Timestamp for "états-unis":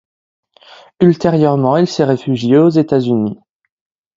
2.71-3.37